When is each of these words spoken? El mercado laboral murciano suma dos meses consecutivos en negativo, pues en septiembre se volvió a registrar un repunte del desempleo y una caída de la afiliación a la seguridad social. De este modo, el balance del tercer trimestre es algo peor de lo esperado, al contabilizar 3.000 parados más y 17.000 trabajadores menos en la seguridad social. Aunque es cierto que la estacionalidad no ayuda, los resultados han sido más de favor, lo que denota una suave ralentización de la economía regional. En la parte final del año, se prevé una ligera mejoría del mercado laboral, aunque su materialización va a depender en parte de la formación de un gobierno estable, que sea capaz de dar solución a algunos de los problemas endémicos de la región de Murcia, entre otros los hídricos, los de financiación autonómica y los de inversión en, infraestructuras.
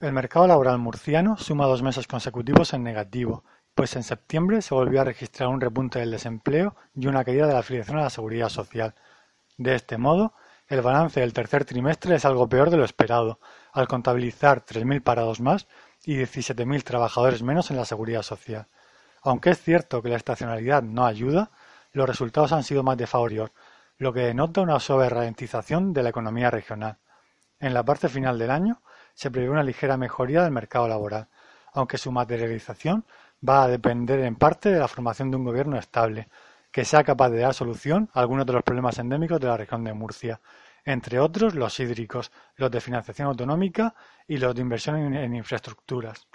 El 0.00 0.14
mercado 0.14 0.46
laboral 0.46 0.78
murciano 0.78 1.36
suma 1.36 1.66
dos 1.66 1.82
meses 1.82 2.06
consecutivos 2.06 2.72
en 2.72 2.82
negativo, 2.82 3.44
pues 3.74 3.96
en 3.96 4.02
septiembre 4.02 4.62
se 4.62 4.74
volvió 4.74 5.02
a 5.02 5.04
registrar 5.04 5.50
un 5.50 5.60
repunte 5.60 5.98
del 5.98 6.10
desempleo 6.10 6.74
y 6.94 7.06
una 7.06 7.22
caída 7.22 7.46
de 7.46 7.52
la 7.52 7.58
afiliación 7.58 7.98
a 7.98 8.04
la 8.04 8.08
seguridad 8.08 8.48
social. 8.48 8.94
De 9.58 9.74
este 9.74 9.98
modo, 9.98 10.32
el 10.68 10.80
balance 10.80 11.20
del 11.20 11.34
tercer 11.34 11.66
trimestre 11.66 12.14
es 12.14 12.24
algo 12.24 12.48
peor 12.48 12.70
de 12.70 12.78
lo 12.78 12.86
esperado, 12.86 13.40
al 13.74 13.88
contabilizar 13.88 14.64
3.000 14.64 15.02
parados 15.02 15.38
más 15.42 15.68
y 16.02 16.16
17.000 16.16 16.82
trabajadores 16.82 17.42
menos 17.42 17.70
en 17.70 17.76
la 17.76 17.84
seguridad 17.84 18.22
social. 18.22 18.68
Aunque 19.20 19.50
es 19.50 19.60
cierto 19.60 20.00
que 20.00 20.08
la 20.08 20.16
estacionalidad 20.16 20.82
no 20.82 21.04
ayuda, 21.04 21.50
los 21.92 22.08
resultados 22.08 22.52
han 22.52 22.64
sido 22.64 22.82
más 22.82 22.96
de 22.96 23.06
favor, 23.06 23.52
lo 23.98 24.14
que 24.14 24.20
denota 24.20 24.62
una 24.62 24.80
suave 24.80 25.10
ralentización 25.10 25.92
de 25.92 26.02
la 26.02 26.08
economía 26.08 26.50
regional. 26.50 26.96
En 27.58 27.74
la 27.74 27.84
parte 27.84 28.08
final 28.08 28.38
del 28.38 28.50
año, 28.50 28.80
se 29.20 29.30
prevé 29.30 29.50
una 29.50 29.62
ligera 29.62 29.98
mejoría 29.98 30.42
del 30.42 30.50
mercado 30.50 30.88
laboral, 30.88 31.28
aunque 31.74 31.98
su 31.98 32.10
materialización 32.10 33.04
va 33.46 33.64
a 33.64 33.68
depender 33.68 34.20
en 34.20 34.34
parte 34.34 34.70
de 34.70 34.78
la 34.78 34.88
formación 34.88 35.30
de 35.30 35.36
un 35.36 35.44
gobierno 35.44 35.78
estable, 35.78 36.30
que 36.72 36.86
sea 36.86 37.04
capaz 37.04 37.28
de 37.28 37.40
dar 37.40 37.52
solución 37.52 38.08
a 38.14 38.20
algunos 38.20 38.46
de 38.46 38.54
los 38.54 38.62
problemas 38.62 38.98
endémicos 38.98 39.38
de 39.38 39.48
la 39.48 39.58
región 39.58 39.84
de 39.84 39.92
Murcia, 39.92 40.40
entre 40.86 41.20
otros 41.20 41.54
los 41.54 41.78
hídricos, 41.80 42.32
los 42.56 42.70
de 42.70 42.80
financiación 42.80 43.28
autonómica 43.28 43.94
y 44.26 44.38
los 44.38 44.54
de 44.54 44.62
inversión 44.62 45.14
en, 45.14 45.34
infraestructuras. 45.34 46.26